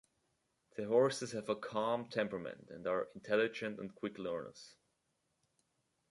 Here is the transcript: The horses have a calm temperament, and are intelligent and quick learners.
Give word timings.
The 0.77 0.87
horses 0.87 1.33
have 1.33 1.47
a 1.49 1.55
calm 1.55 2.09
temperament, 2.09 2.69
and 2.71 2.87
are 2.87 3.09
intelligent 3.13 3.79
and 3.79 3.93
quick 3.93 4.17
learners. 4.17 4.73